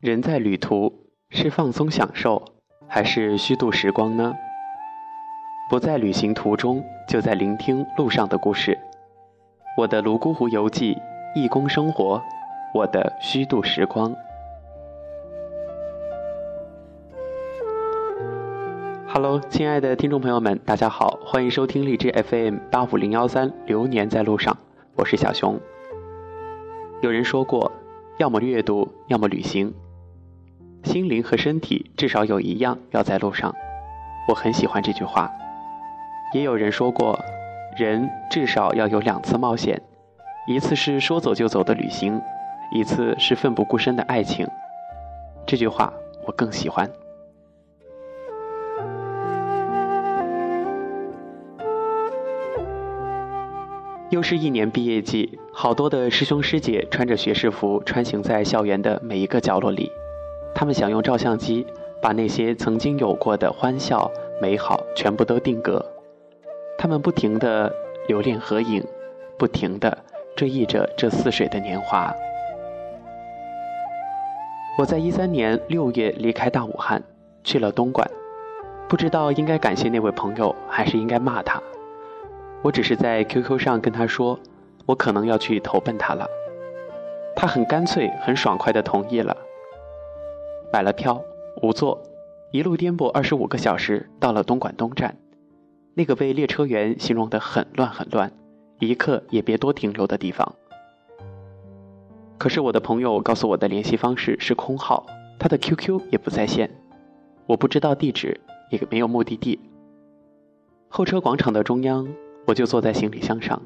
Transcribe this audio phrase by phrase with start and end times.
[0.00, 2.42] 人在旅途，是放松享受，
[2.88, 4.34] 还是虚度时光呢？
[5.68, 8.78] 不在旅行途中，就在聆听路上的故事。
[9.76, 10.96] 我的泸沽湖游记，
[11.34, 12.22] 义工生活，
[12.72, 14.16] 我的虚度时光。
[19.06, 24.54] Hello，亲爱的听众朋友们，大家好，欢迎收听荔枝 FM 八五零幺三《流年在路上》，
[24.96, 25.60] 我是小熊。
[27.02, 27.70] 有人说过，
[28.18, 29.70] 要么阅读，要么旅行。
[30.84, 33.54] 心灵和身体至少有一样要在路上，
[34.28, 35.30] 我很喜欢这句话。
[36.34, 37.18] 也有人说过，
[37.76, 39.80] 人至少要有两次冒险，
[40.46, 42.20] 一次是说走就走的旅行，
[42.72, 44.46] 一次是奋不顾身的爱情。
[45.46, 45.92] 这句话
[46.26, 46.90] 我更喜欢。
[54.10, 59.88] 又是一年毕业季，好多的师兄师姐穿着学士服穿行在校园的每一个角落里。
[60.54, 61.66] 他们想用照相机
[62.02, 65.84] 把那些曾经有过的欢笑、美好全部都定格。
[66.78, 67.72] 他们不停地
[68.08, 68.84] 留恋合影，
[69.38, 69.96] 不停地
[70.36, 72.12] 追忆着这似水的年华。
[74.78, 77.02] 我在一三年六月离开大武汉，
[77.44, 78.08] 去了东莞，
[78.88, 81.60] 不知道应该感谢那位朋友，还是应该骂他。
[82.62, 84.38] 我只是在 QQ 上跟他说，
[84.86, 86.26] 我可能要去投奔他了。
[87.36, 89.36] 他很干脆、很爽快地同意了。
[90.72, 91.20] 买了票，
[91.62, 92.00] 无座，
[92.52, 95.16] 一路颠簸二十五个小时，到了东莞东站，
[95.94, 98.32] 那个被列车员形容的很乱很乱，
[98.78, 100.54] 一刻也别多停留的地方。
[102.38, 105.04] 可是我的朋友告诉我的联系方式是空号，
[105.40, 106.70] 他的 QQ 也不在线，
[107.46, 109.58] 我不知道地址，也没有目的地。
[110.88, 112.06] 候车广场的中央，
[112.46, 113.60] 我就坐在行李箱上。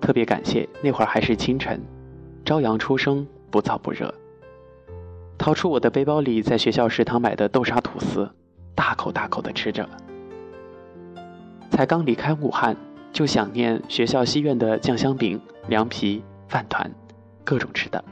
[0.00, 1.80] 特别感谢那会儿还是清晨，
[2.44, 4.12] 朝阳初升，不燥不热。
[5.38, 8.28] 掏出我的背包里在学校食堂买的豆沙吐司，
[8.74, 9.88] 大口大口的吃着。
[11.70, 12.76] 才刚离开武汉，
[13.12, 16.90] 就想念学校西院的酱香饼、凉皮、饭团，
[17.44, 18.04] 各种吃的。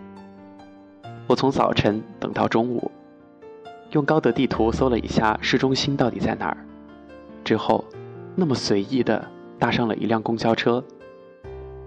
[1.26, 2.90] 我从早晨等到中午，
[3.90, 6.56] 用高德地图搜了一下市中心到底在哪儿，
[7.42, 7.84] 之后
[8.36, 9.26] 那么随意的
[9.58, 10.82] 搭上了一辆公交车，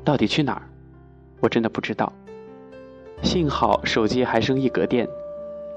[0.04, 0.64] 到底去哪儿，
[1.40, 2.12] 我真的不知道。
[3.24, 5.08] 幸好手机还剩一格电。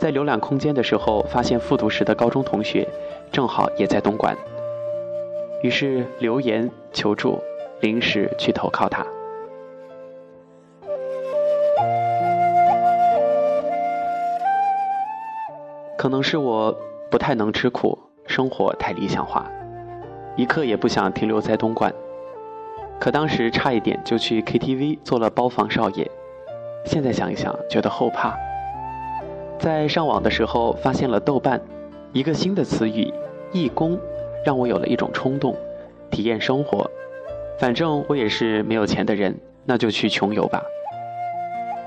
[0.02, 2.84] 在浏览空间的时候，发现复读时的高中同学
[3.30, 4.36] 正好也在东莞，
[5.62, 7.38] 于是留言求助，
[7.82, 9.06] 临时去投靠他。
[15.96, 16.76] 可能是我
[17.08, 17.96] 不太能吃苦，
[18.26, 19.48] 生活太理想化，
[20.34, 21.94] 一刻也不想停留在东莞。
[22.98, 26.10] 可当时差一点就去 KTV 做了包房少爷，
[26.86, 28.36] 现在想一想，觉得后怕。
[29.62, 31.60] 在上网的时候，发现了豆瓣，
[32.12, 33.14] 一个新的词语
[33.54, 33.96] “义工”，
[34.44, 35.54] 让我有了一种冲动，
[36.10, 36.90] 体验生活。
[37.60, 39.32] 反正我也是没有钱的人，
[39.64, 40.60] 那就去穷游吧。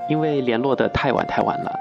[0.08, 1.78] 因为联络的太晚太晚了，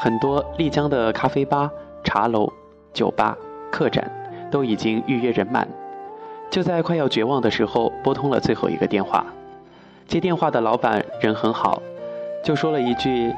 [0.00, 1.70] 很多丽江的咖啡吧、
[2.02, 2.52] 茶楼、
[2.92, 3.38] 酒吧、
[3.70, 4.10] 客栈
[4.50, 5.68] 都已经预约人满。
[6.50, 9.24] 就在快要绝望的时候，拨通了最后一个电话。
[10.08, 11.80] 接电话的老板人很好，
[12.42, 13.32] 就说了一句：“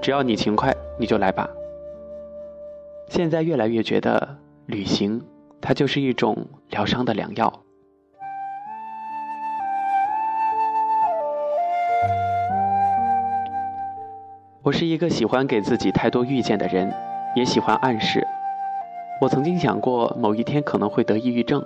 [0.00, 1.48] 只要你勤快。”你就来吧。
[3.08, 5.22] 现在越来越觉得旅行，
[5.60, 7.50] 它就是一种疗伤的良药。
[14.62, 16.92] 我是一个喜欢给自己太多预见的人，
[17.34, 18.22] 也喜欢暗示。
[19.22, 21.64] 我曾经想过某一天可能会得抑郁症，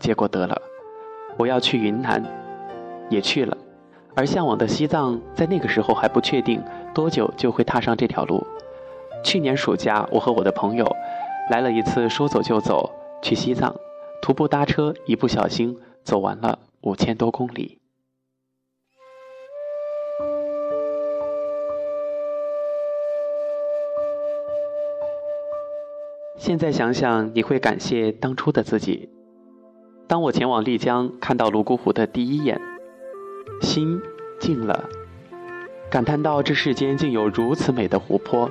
[0.00, 0.56] 结果得了。
[1.36, 2.22] 我要去云南，
[3.10, 3.56] 也去了，
[4.14, 6.62] 而向往的西藏，在那个时候还不确定
[6.96, 8.46] 多久就会踏上这条路。
[9.22, 10.96] 去年暑假，我和我的朋友
[11.50, 12.90] 来了一次说走就走
[13.22, 13.76] 去西藏，
[14.22, 17.80] 徒步搭车，一不小心走完了五千多公里。
[26.38, 29.10] 现在想想，你会感谢当初的自己。
[30.08, 32.58] 当我前往丽江，看到泸沽湖的第一眼，
[33.60, 34.00] 心
[34.40, 34.88] 静了，
[35.90, 38.50] 感叹到这世间竟有如此美的湖泊。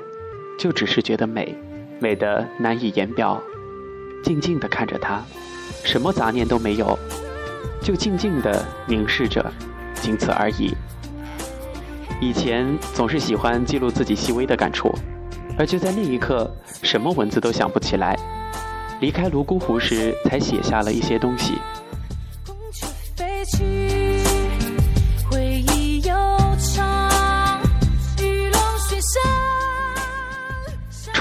[0.57, 1.53] 就只是觉得美，
[1.99, 3.41] 美的难以言表，
[4.23, 5.21] 静静的看着它，
[5.83, 6.97] 什么杂念都没有，
[7.81, 9.45] 就静静的凝视着，
[9.95, 10.73] 仅此而已。
[12.21, 14.89] 以前总是喜欢记录自己细微的感触，
[15.59, 16.49] 而就在那一刻，
[16.81, 18.17] 什么文字都想不起来。
[19.01, 21.55] 离开泸沽湖时，才写下了一些东西。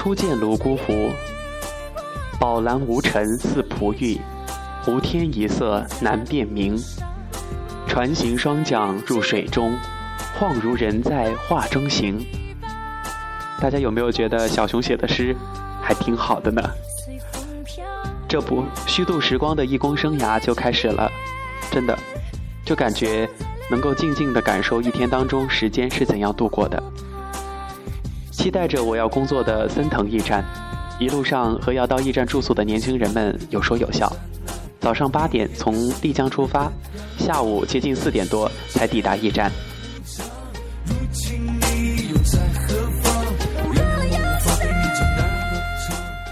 [0.05, 1.09] 初见泸沽湖，
[2.39, 4.21] 宝蓝无尘似璞玉，
[4.83, 6.77] 湖天一色难辨明。
[7.87, 9.75] 船行双桨入水中，
[10.37, 12.23] 晃如人在画中行。
[13.59, 15.35] 大家有没有觉得小熊写的诗
[15.81, 16.61] 还挺好的呢？
[18.29, 21.11] 这不，虚度时光的义工生涯就开始了，
[21.71, 21.97] 真的，
[22.63, 23.27] 就感觉
[23.71, 26.83] 能够静静的感受一天当中时间是怎样度过的。
[28.45, 30.45] 期待着我要工作的森藤驿站，
[30.99, 34.07] 一路上和要到驿站住宿的年轻人们有说有笑。
[34.79, 36.71] 早上八点从丽江出发，
[37.17, 39.51] 下午接近四点多才抵达驿站。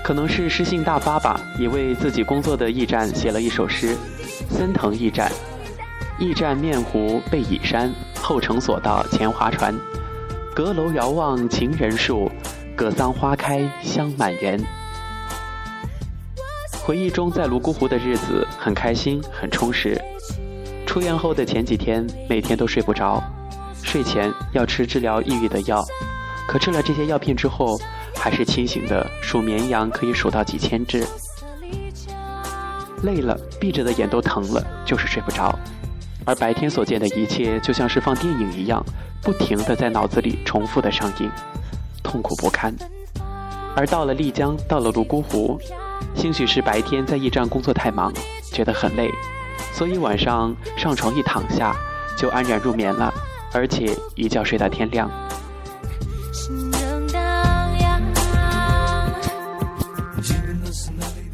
[0.04, 3.98] 可能是诗性大发吧，也为自己工作的驿站写了一首诗：
[4.52, 5.32] 森藤驿站，
[6.20, 9.76] 驿站面湖背倚山，后程索道前划船。
[10.56, 12.32] 阁楼遥望情人树，
[12.76, 14.64] 格桑花开香满园。
[16.84, 20.00] 回忆中在泸沽湖的日子很开心很充实。
[20.86, 23.20] 出院后的前几天，每天都睡不着，
[23.82, 25.84] 睡前要吃治疗抑郁的药，
[26.48, 27.80] 可吃了这些药片之后，
[28.16, 31.04] 还是清醒的，数绵羊可以数到几千只。
[33.02, 35.58] 累了，闭着的眼都疼了，就是睡不着。
[36.26, 38.84] 而白天所见的一切，就像是放电影一样。
[39.22, 41.32] 不停地在脑子里重复的上映，
[42.04, 42.76] 痛苦不堪。
[43.74, 45.58] 而到了丽江，到了泸沽湖，
[46.14, 48.12] 兴许是白天在驿站工作太忙，
[48.52, 49.10] 觉得很累，
[49.72, 51.74] 所以晚上上床一躺下
[52.18, 53.14] 就安然入眠了，
[53.54, 55.10] 而且一觉睡到天亮。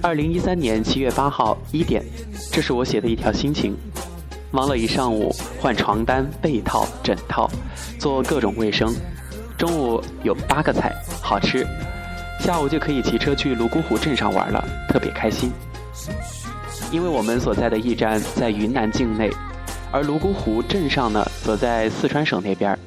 [0.03, 2.05] 二零一三年七月八号一点，
[2.51, 3.75] 这是我写的一条心情。
[4.51, 7.49] 忙了一上午，换床单、被套、枕套，
[7.99, 8.93] 做各种卫生。
[9.57, 10.91] 中午有八个菜，
[11.21, 11.67] 好吃。
[12.39, 15.51] 下午就可以骑车去泸沽湖镇上玩了，特别开心。
[16.91, 19.29] 因为我们所在的驿站在云南境内，
[19.91, 22.77] 而泸沽湖镇上呢，则在四川省那边，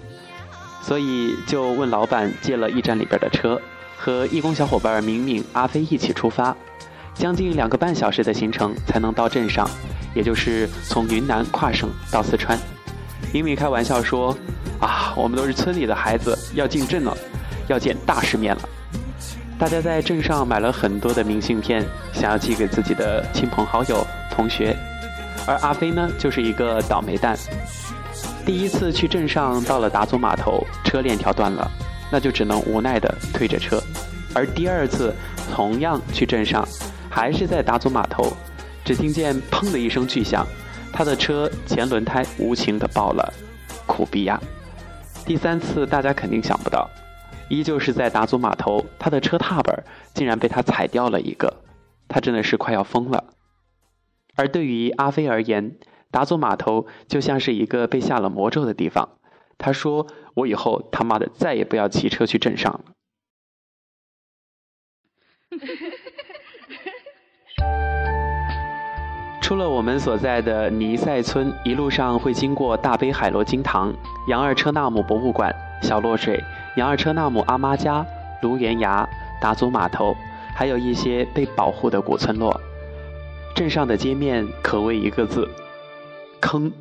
[0.80, 3.60] 所以就问老板借了驿站里边的车，
[3.96, 6.56] 和义工小伙伴明明、阿飞一起出发，
[7.14, 9.68] 将近两个半小时的行程才能到镇上。
[10.14, 12.58] 也就是从云南跨省到四川，
[13.32, 14.36] 明明开玩笑说
[14.78, 17.16] ：“啊，我们都是村里的孩子，要进镇了，
[17.66, 18.68] 要见大世面了。”
[19.58, 21.82] 大家在镇上买了很多的明信片，
[22.12, 24.76] 想要寄给自己的亲朋好友、同学。
[25.46, 27.34] 而阿飞呢，就是一个倒霉蛋。
[28.44, 31.70] 第一次去镇上，到了达祖码头，车链条断了，
[32.10, 33.82] 那就只能无奈的推着车。
[34.34, 35.14] 而第二次
[35.54, 36.68] 同样去镇上，
[37.12, 38.32] 还是在达祖码头。
[38.84, 40.44] 只听见“砰”的一声巨响，
[40.92, 43.32] 他的车前轮胎无情的爆了，
[43.86, 44.40] 苦逼呀！
[45.24, 46.90] 第三次大家肯定想不到，
[47.48, 51.62] 依旧是在达祖码头，他的车踏板竟然被他踩掉了一个，
[52.08, 53.34] 他真的是快要疯了。
[54.34, 55.76] 而对于阿飞而言，
[56.10, 59.18] 达祖码头就像是一个被下了魔咒的地方。
[59.58, 62.84] 他说：“我以后他妈的再也不要骑车去镇上了。”
[69.42, 73.92] 出了我们所在的尼塞村，一路上会经过大悲海螺金堂、
[74.28, 76.42] 杨二车纳姆博物馆、小洛水、
[76.76, 78.06] 杨二车纳姆阿妈家、
[78.40, 79.06] 卢园崖、
[79.40, 80.16] 达祖码头，
[80.54, 82.58] 还有一些被保护的古村落。
[83.52, 85.46] 镇上的街面可谓一个字：
[86.40, 86.72] 坑。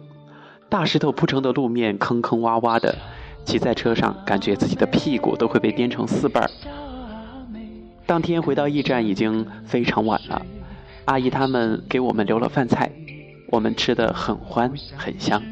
[0.70, 2.96] 大石头铺成的路面坑坑洼洼的，
[3.44, 6.50] 骑在车上感觉自己的屁股都会被颠成四瓣儿。
[8.06, 10.42] 当天回到驿站已经非常晚了。
[11.12, 12.90] 阿姨他们给我们留了饭菜，
[13.48, 15.44] 我们吃的很欢很香。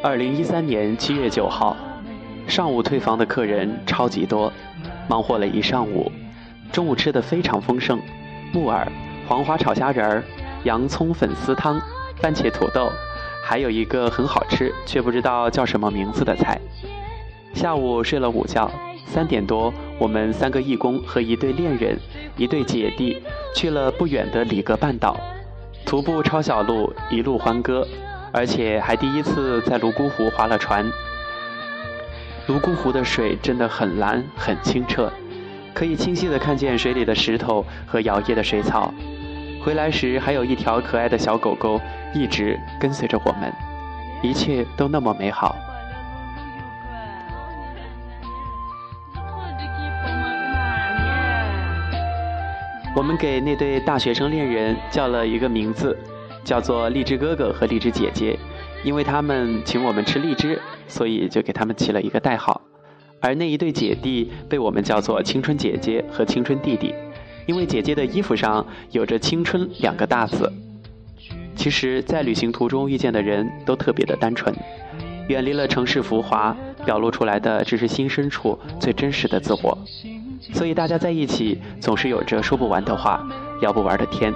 [0.00, 1.76] 二零一三年七月九号，
[2.46, 4.52] 上午退房的客人超级多，
[5.08, 6.12] 忙活了一上午，
[6.70, 8.00] 中午吃的非常丰盛，
[8.52, 8.86] 木耳、
[9.26, 10.22] 黄花炒虾仁儿、
[10.62, 11.80] 洋葱粉丝汤、
[12.18, 12.88] 番茄土豆，
[13.44, 16.60] 还有一个很好吃却不知道叫什么名字的菜。
[17.58, 18.70] 下午睡了午觉，
[19.04, 21.98] 三点多，我们三个义工和一对恋人、
[22.36, 23.20] 一对姐弟
[23.52, 25.16] 去了不远的里格半岛，
[25.84, 27.84] 徒步抄小路，一路欢歌，
[28.32, 30.88] 而且还第一次在泸沽湖划了船。
[32.46, 35.12] 泸沽湖的水真的很蓝，很清澈，
[35.74, 38.94] 可以清晰的看见水里的石头和摇曳的水草。
[39.64, 41.80] 回来时还有一条可爱的小狗狗
[42.14, 43.52] 一直跟随着我们，
[44.22, 45.56] 一切都那么美好。
[52.98, 55.96] 我们给那对大学生恋人叫了一个名字，
[56.42, 58.36] 叫做荔枝哥哥和荔枝姐姐，
[58.82, 62.60] 因为他们请我们吃荔枝，所以就给他们起了一个代号。
[63.20, 66.92] 而那一对姐弟被我们叫做“青春姐姐”和“青春弟弟”，
[67.46, 70.52] 因为姐姐的衣服上有着“青春”两个大字。
[71.54, 74.52] 其实，在旅行途中遇见的人都特别的单纯，
[75.28, 79.78] 远离了城市浮华，表露出来的只是心深处最真实的自我。
[80.40, 83.26] 所以大家在一起总是有着说不完的话，
[83.60, 84.32] 聊不完的天。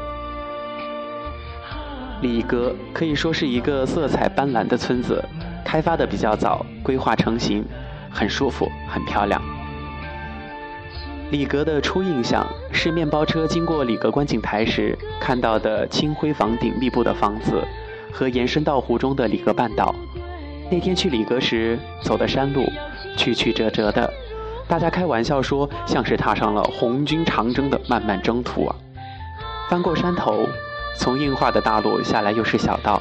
[2.21, 5.25] 里格可以说是一个色彩斑斓的村子，
[5.65, 7.65] 开发的比较早，规划成型，
[8.11, 9.43] 很舒服，很漂亮。
[11.31, 17.67] 里格的初印象是面包车经过里格观景台时看到的青灰房顶密布的房子，
[18.13, 19.95] 和延伸到湖中的里格半岛。
[20.71, 22.65] 那天去里格时走的山路，
[23.17, 24.13] 曲曲折折的，
[24.73, 28.75] 大家开玩笑说像是踏上了红军长征的漫漫征途啊！
[29.69, 30.49] 翻过山头，
[30.97, 32.99] 从硬化的大路下来又是小道，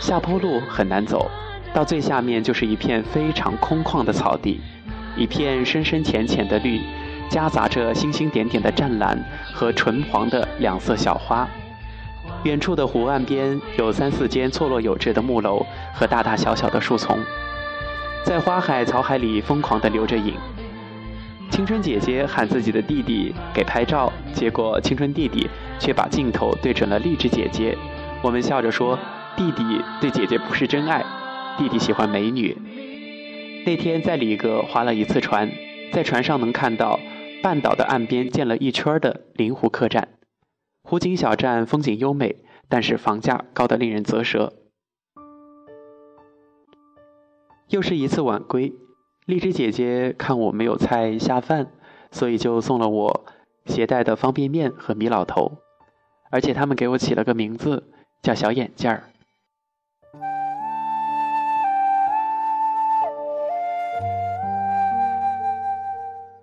[0.00, 1.30] 下坡路很难走，
[1.72, 4.60] 到最下面就是一片非常空旷的草地，
[5.16, 6.82] 一片深深浅浅的绿。
[7.30, 9.24] 夹杂着星星点点的湛蓝
[9.54, 11.46] 和纯黄的两色小花，
[12.42, 15.64] 远处的湖岸边有三四间错落有致的木楼
[15.94, 17.16] 和大大小小的树丛，
[18.24, 20.34] 在花海草海里疯狂地留着影。
[21.50, 27.76] 青春姐姐喊自己的弟弟给拍照，结果青春弟弟却把镜头对准了励志姐姐。
[28.22, 28.98] 我们笑着说
[29.36, 31.04] ：“弟弟对姐姐不是真爱，
[31.58, 32.56] 弟弟喜欢美女。”
[33.66, 35.50] 那天在里格划了一次船，
[35.92, 36.98] 在船上能看到。
[37.40, 40.08] 半岛的岸边建了一圈的临湖客栈，
[40.82, 42.34] 湖景小站风景优美，
[42.68, 44.54] 但是房价高得令人啧舌。
[47.68, 48.72] 又是一次晚归，
[49.28, 51.66] 荔枝姐姐看我没有菜下饭，
[52.10, 53.26] 所以就送了我
[53.66, 55.58] 携带的方便面和米老头，
[56.30, 57.90] 而且他们给我起了个名字，
[58.22, 59.04] 叫小眼镜儿。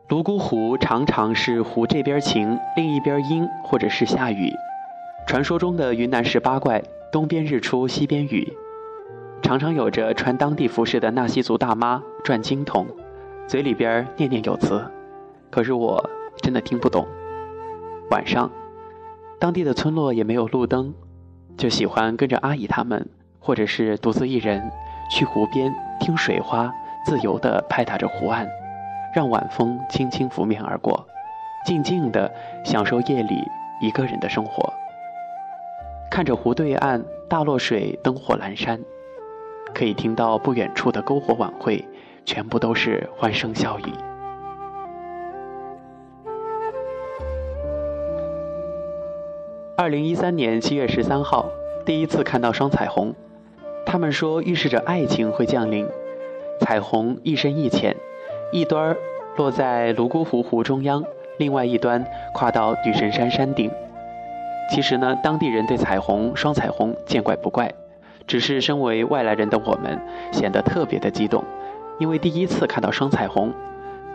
[0.08, 4.54] 泸沽湖常常是湖这边晴，另一边阴，或者是下雨。
[5.26, 8.54] 传说中的云南十八怪，东边日出西边雨，
[9.46, 12.88] 常常有着穿当地服饰的纳西族大妈转经筒，
[13.46, 14.84] 嘴里边念念有词，
[15.52, 16.04] 可是我
[16.38, 17.06] 真的听不懂。
[18.10, 18.50] 晚上，
[19.40, 20.92] 当地的村落也没有路灯，
[21.56, 23.08] 就喜欢跟着阿姨他们，
[23.40, 24.60] 或者是独自一人
[25.12, 26.74] 去湖边听水花
[27.06, 28.48] 自由地拍打着湖岸。
[29.14, 31.06] 让晚风轻轻拂面而过，
[31.68, 32.34] 静静地
[32.64, 33.44] 享受夜里
[33.80, 34.74] 一个人的生活。
[36.10, 38.80] 看着湖对岸大洛水灯火阑珊，
[39.76, 41.86] 可以听到不远处的篝火晚会，
[42.24, 43.84] 全部都是欢声笑语。
[49.78, 51.48] 二零一三年七月十三号，
[51.86, 53.14] 第一次看到双彩虹，
[53.86, 55.86] 他们说预示着爱情会降临。
[56.62, 57.96] 彩虹一深一浅。
[58.54, 58.96] 一端
[59.36, 61.04] 落在泸沽湖湖中央，
[61.38, 63.70] 另外一端跨到女神山山顶。
[64.72, 67.70] 其实呢，当地人对彩虹、双彩虹见怪不怪，
[68.28, 70.00] 只是身为外来人的我们
[70.32, 71.44] 显得特别的激动，
[72.00, 73.54] 因为第一次看到双彩虹。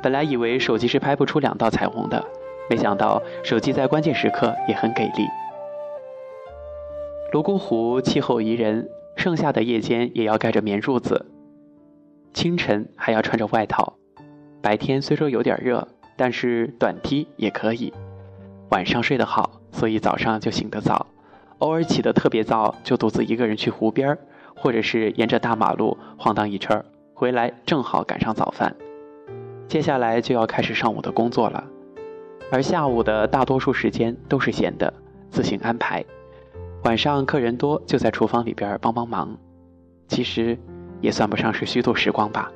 [0.03, 2.25] 本来以为手机是拍不出两道彩虹的，
[2.69, 5.27] 没想到手机在关键时刻也很给力。
[7.31, 11.27] 泸沽湖气候宜人，盛夏的夜间也要盖着棉褥子，
[12.33, 13.95] 清晨还要穿着外套。
[14.63, 15.87] 白天虽说有点热，
[16.17, 17.93] 但是短 T 也可以。
[18.71, 21.07] 晚上睡得好，所以早上就醒得早。
[21.61, 24.17] 偶尔起得特别早，就独自一个人去湖边
[24.57, 28.75] 或者是沿着大马路晃荡一圈回来正好赶上早饭。
[29.69, 31.63] 接下来就要开始上午的工作了，
[32.51, 34.93] 而下午的大多数时间都是闲的，
[35.31, 36.05] 自行安排。
[36.85, 39.37] 晚上客人多，就在厨房里边帮帮忙。
[40.09, 40.59] 其实
[41.01, 42.51] 也算不上是虚度时光吧。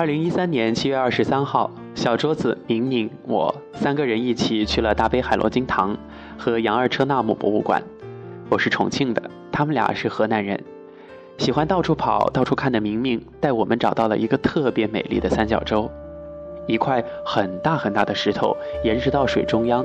[0.00, 5.94] 二零一三年七月二十三号，小桌子、明明、我三个人一起去了大悲海螺金堂
[6.38, 7.82] 和杨二车纳木博物馆。
[8.48, 10.58] 我是重庆的，他们俩是河南人。
[11.36, 15.90] 喜欢到处跑、到处看的明明带我们找到了一个特别美丽的三角洲，
[16.66, 19.84] 一块很大很大的石头岩石到水中央，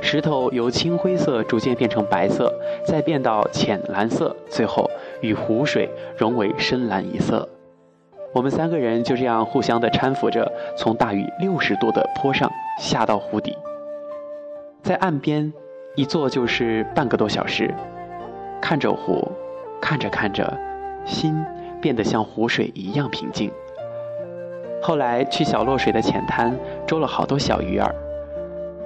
[0.00, 2.54] 石头由青灰色逐渐变成白色，
[2.86, 4.88] 再变到浅蓝色，最后
[5.20, 7.48] 与湖水融为深蓝一色。
[8.34, 13.56] 我们三个人就这样互相的搀扶着，从大于六十度的坡上下到湖底，
[14.82, 15.50] 在岸边
[15.96, 17.74] 一坐就是半个多小时，
[18.60, 19.26] 看着湖，
[19.80, 20.56] 看着看着，
[21.06, 21.42] 心
[21.80, 23.50] 变得像湖水一样平静。
[24.82, 26.56] 后来去小落水的浅滩
[26.86, 27.92] 捉了好多小鱼儿，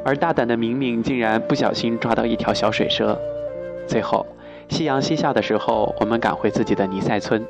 [0.04, 3.18] 而大胆的明明竟然不小心抓到一条小水蛇。
[3.86, 4.24] 最后，
[4.68, 7.44] 夕阳西下的时候，我们赶回自己的尼塞村，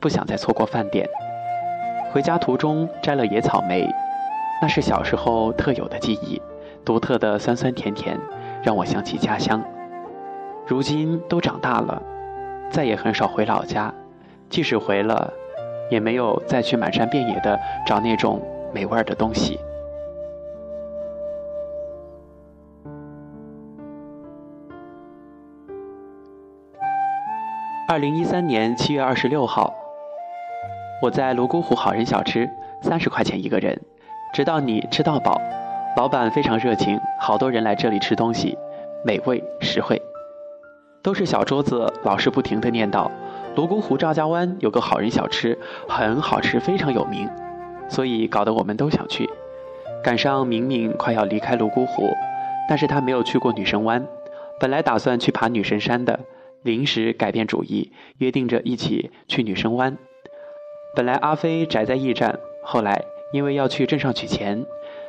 [0.00, 1.08] 不想再错过饭点。
[2.12, 3.88] 回家途中摘了野草莓，
[4.62, 6.40] 那是小时候特有的记忆，
[6.84, 8.18] 独特的酸酸甜甜，
[8.62, 9.62] 让我想起家乡。
[10.66, 12.02] 如今都长大了，
[12.70, 13.92] 再也很少回老家，
[14.48, 15.32] 即使回了，
[15.90, 18.40] 也没有再去满山遍野的找那种
[18.72, 19.58] 美味的东西。
[27.88, 29.72] 二零一三年七月二十六号，
[31.02, 32.48] 我在泸沽湖好人小吃，
[32.80, 33.78] 三十块钱一个人，
[34.32, 35.38] 直到你吃到饱。
[35.94, 38.56] 老板非常热情，好多人来这里吃东西，
[39.04, 40.00] 美味实惠，
[41.02, 43.10] 都是小桌子，老是不停的念叨：
[43.54, 47.28] 泸沽湖赵家湾有个好人小吃，很好吃，非常有名，
[47.88, 49.28] 所以搞得我们都想去。
[50.02, 52.08] 赶上明明快要离开泸沽湖，
[52.68, 54.06] 但是他没有去过女神湾，
[54.58, 56.20] 本来打算去爬女神山的。
[56.62, 59.96] 临时改变主意，约定着一起去女生湾。
[60.96, 64.64] 本来阿飞宅在驿站，后来因为要去镇上取钱，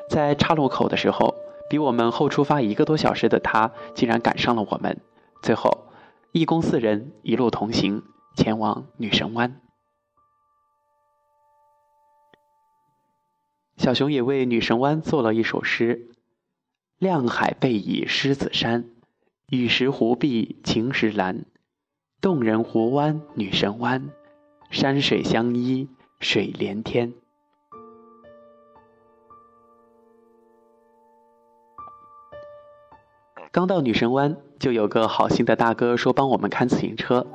[0.09, 1.33] 在岔路口的时候，
[1.69, 4.99] 比我们后出发一个多小时的他竟然赶上了我们。
[5.41, 5.87] 最后，
[6.33, 8.03] 义工四人一路同行，
[8.35, 9.61] 前往女神湾。
[13.77, 16.09] 小熊也为女神湾做了一首诗
[16.99, 18.89] ：“亮海背倚狮子山。”
[19.49, 21.45] 玉石湖碧晴石蓝，
[22.19, 24.09] 动人湖湾女神湾，
[24.69, 25.87] 山水相依
[26.19, 27.13] 水连天。
[33.51, 37.25] 刚到女神湾，就有个好心的大哥说帮我们看自行车，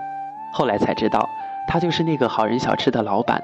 [0.52, 1.28] 后来才知道
[1.66, 3.42] 他就是那个好人小吃的老板。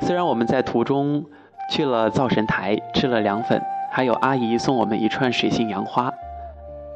[0.00, 1.26] 虽然我们在途中
[1.70, 3.62] 去了灶神台吃了凉粉，
[3.92, 6.12] 还有阿姨送我们一串水性杨花。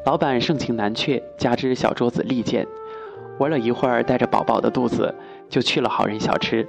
[0.06, 2.66] 老板盛情难却，加之小桌子利剑，
[3.40, 5.14] 玩了一会儿，带着饱饱的肚子
[5.48, 6.68] 就去了好人小吃。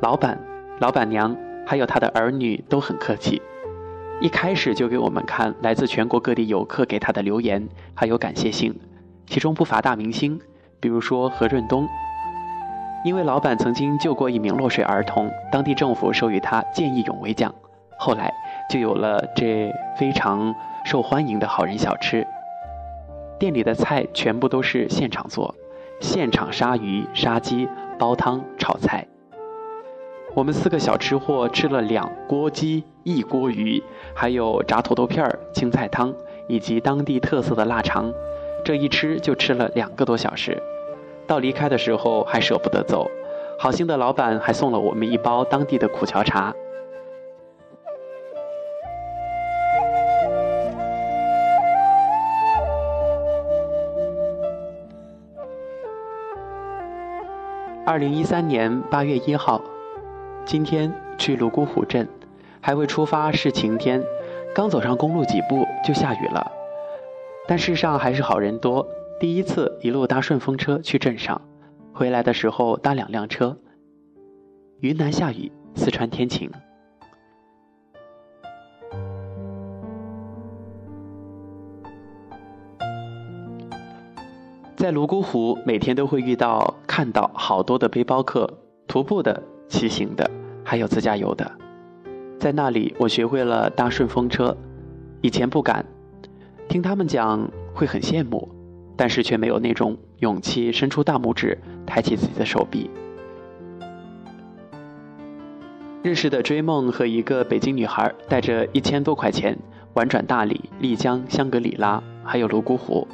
[0.00, 0.40] 老板、
[0.80, 3.42] 老板娘还有他的儿女都很客气，
[4.18, 8.74] 一开始就给我们看来自全国各地游客给他的留言，还有感谢信，
[9.26, 10.40] 其中不乏大明星，
[10.80, 11.86] 比如说何润东。
[13.04, 17.54] 因为老板曾经救过一名落水儿童，当地政府授予他见义勇为奖，
[17.98, 18.32] 后来
[18.70, 20.54] 就有了这非常
[20.86, 22.26] 受欢迎的好人小吃。
[23.38, 25.54] 店里的菜全部都是现场做，
[26.00, 29.06] 现场杀鱼、杀鸡、煲汤、炒菜。
[30.34, 33.82] 我们四个小吃货吃了两锅鸡、一锅鱼，
[34.14, 36.14] 还有炸土豆片、青菜汤
[36.48, 38.12] 以及当地特色的腊肠。
[38.62, 40.62] 这一吃就吃了两个多小时，
[41.26, 43.10] 到离开的时候还舍不得走。
[43.58, 46.54] 好心的老板还送了我们一包当地的苦荞茶。
[57.86, 59.62] 二零一三年八月一号，
[60.44, 62.08] 今天去泸沽湖镇，
[62.60, 64.02] 还未出发是晴天，
[64.52, 66.50] 刚走上公路几步就下雨了。
[67.46, 68.84] 但世上还是好人多，
[69.20, 71.40] 第一次一路搭顺风车去镇上，
[71.92, 73.56] 回来的时候搭两辆车。
[74.80, 76.50] 云南下雨，四川天晴。
[84.74, 88.50] 在泸沽湖，每天都会遇到、看到好多的背包客，
[88.88, 90.30] 徒步的、骑行的，
[90.64, 91.52] 还有自驾游的。
[92.40, 94.56] 在那里，我学会了搭顺风车，
[95.20, 95.84] 以前不敢，
[96.70, 98.48] 听他们讲会很羡慕，
[98.96, 102.90] 但是却没有那种勇气伸出大拇指，抬起自己的手臂。
[106.02, 109.58] 认识的追梦和一个北京女孩，带着一千多块钱，
[109.92, 113.06] 玩转大理、丽江、香格里拉，还有泸沽湖。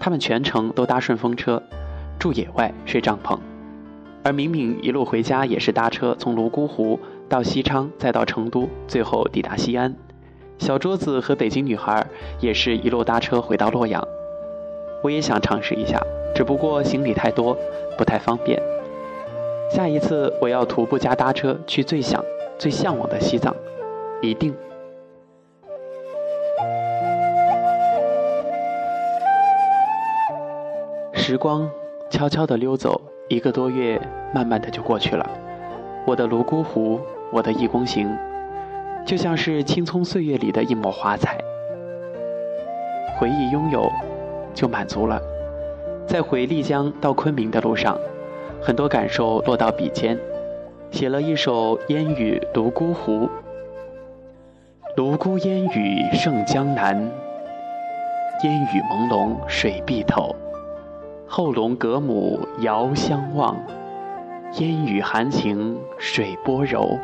[0.00, 1.62] 他们全程都搭顺风车，
[2.18, 3.38] 住野外睡帐篷，
[4.22, 6.98] 而明明一路回家也是搭车，从泸沽湖
[7.28, 9.94] 到西昌，再到成都，最后抵达西安。
[10.58, 12.06] 小桌子和北京女孩
[12.40, 14.02] 也是一路搭车回到洛阳。
[15.02, 16.00] 我也想尝试一下，
[16.34, 17.56] 只不过行李太多，
[17.98, 18.60] 不太方便。
[19.70, 22.24] 下一次我要徒步加搭车去最想、
[22.58, 23.54] 最向往的西藏，
[24.22, 24.54] 一定。
[31.12, 31.68] 时光
[32.08, 34.00] 悄悄地溜走，一个多月
[34.32, 35.28] 慢慢的就过去了。
[36.06, 37.00] 我的泸沽湖，
[37.32, 38.08] 我的义工行，
[39.04, 41.36] 就像是青葱岁月里的一抹华彩。
[43.18, 43.90] 回忆拥有，
[44.54, 45.20] 就满足了。
[46.06, 47.98] 在回丽江到昆明的路上，
[48.62, 50.16] 很多感受落到笔尖，
[50.92, 53.28] 写了一首烟雨泸沽湖。
[54.96, 56.96] 泸沽烟雨胜江南，
[58.44, 60.34] 烟雨朦胧水碧透。
[61.28, 63.56] 后龙隔母遥相望，
[64.58, 66.98] 烟雨含情水波柔。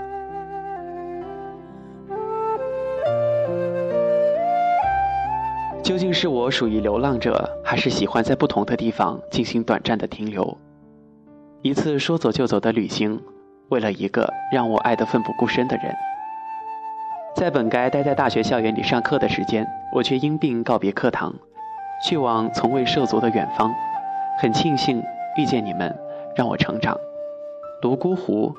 [5.82, 10.56] 究竟是我属于流浪者，还是喜欢在不同的地方进行短暂的停留？
[11.60, 13.20] 一次说走就走的旅行，
[13.70, 15.92] 为了一个让我爱得奋不顾身的人。
[17.34, 21.34] 在本该待在大学校园里上课的时间，我却因病告别课堂，
[22.06, 23.74] 去往从未涉足的远方。
[24.40, 25.02] 很庆幸
[25.36, 25.94] 遇见你们，
[26.34, 26.96] 让我成长。
[27.80, 28.54] 泸沽湖，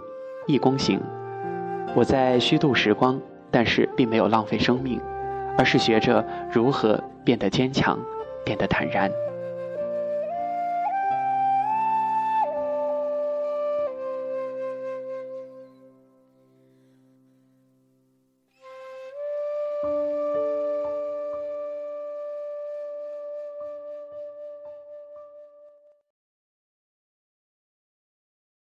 [0.47, 1.01] 一公行。
[1.95, 3.19] 我在虚度时光，
[3.51, 4.99] 但是并没有浪费生命，
[5.57, 7.97] 而是学着如何变得坚强，
[8.45, 9.11] 变得坦然。